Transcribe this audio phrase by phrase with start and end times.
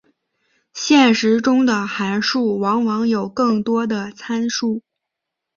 [0.73, 4.81] 现实中的函数往往有更多的参数。